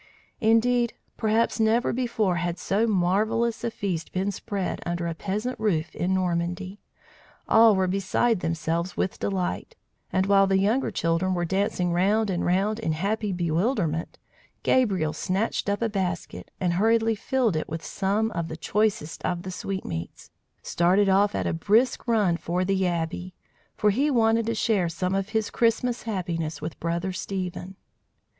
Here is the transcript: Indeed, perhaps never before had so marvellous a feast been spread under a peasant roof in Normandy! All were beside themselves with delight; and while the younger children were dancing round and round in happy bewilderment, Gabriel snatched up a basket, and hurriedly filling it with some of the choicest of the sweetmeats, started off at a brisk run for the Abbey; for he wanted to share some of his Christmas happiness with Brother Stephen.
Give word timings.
Indeed, 0.39 0.93
perhaps 1.15 1.59
never 1.59 1.93
before 1.93 2.37
had 2.37 2.57
so 2.57 2.87
marvellous 2.87 3.63
a 3.63 3.69
feast 3.69 4.11
been 4.11 4.31
spread 4.31 4.81
under 4.83 5.05
a 5.05 5.13
peasant 5.13 5.59
roof 5.59 5.93
in 5.93 6.11
Normandy! 6.11 6.79
All 7.47 7.75
were 7.75 7.85
beside 7.85 8.39
themselves 8.39 8.97
with 8.97 9.19
delight; 9.19 9.75
and 10.11 10.25
while 10.25 10.47
the 10.47 10.57
younger 10.57 10.89
children 10.89 11.35
were 11.35 11.45
dancing 11.45 11.91
round 11.93 12.31
and 12.31 12.43
round 12.43 12.79
in 12.79 12.93
happy 12.93 13.31
bewilderment, 13.31 14.17
Gabriel 14.63 15.13
snatched 15.13 15.69
up 15.69 15.83
a 15.83 15.87
basket, 15.89 16.49
and 16.59 16.73
hurriedly 16.73 17.13
filling 17.13 17.53
it 17.53 17.69
with 17.69 17.85
some 17.85 18.31
of 18.31 18.47
the 18.47 18.57
choicest 18.57 19.21
of 19.23 19.43
the 19.43 19.51
sweetmeats, 19.51 20.31
started 20.63 21.09
off 21.09 21.35
at 21.35 21.45
a 21.45 21.53
brisk 21.53 22.07
run 22.07 22.37
for 22.37 22.65
the 22.65 22.87
Abbey; 22.87 23.35
for 23.77 23.91
he 23.91 24.09
wanted 24.09 24.47
to 24.47 24.55
share 24.55 24.89
some 24.89 25.13
of 25.13 25.29
his 25.29 25.51
Christmas 25.51 26.01
happiness 26.01 26.59
with 26.59 26.79
Brother 26.79 27.13
Stephen. 27.13 27.75